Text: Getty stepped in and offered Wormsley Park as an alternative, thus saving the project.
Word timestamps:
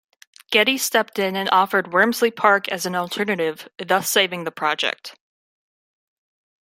Getty 0.49 0.79
stepped 0.79 1.19
in 1.19 1.35
and 1.35 1.47
offered 1.51 1.91
Wormsley 1.93 2.31
Park 2.35 2.67
as 2.69 2.87
an 2.87 2.95
alternative, 2.95 3.69
thus 3.77 4.09
saving 4.09 4.45
the 4.45 4.51
project. 4.51 5.15